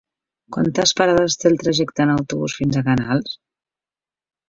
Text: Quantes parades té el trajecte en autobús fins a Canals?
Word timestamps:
Quantes 0.55 0.93
parades 1.01 1.37
té 1.43 1.49
el 1.51 1.59
trajecte 1.65 2.07
en 2.07 2.17
autobús 2.17 2.59
fins 2.63 2.83
a 2.83 2.87
Canals? 2.91 3.41